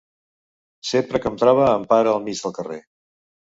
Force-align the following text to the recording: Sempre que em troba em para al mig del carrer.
Sempre 0.93 1.21
que 1.21 1.31
em 1.31 1.39
troba 1.43 1.69
em 1.77 1.87
para 1.95 2.17
al 2.21 2.27
mig 2.27 2.43
del 2.43 2.61
carrer. 2.61 2.83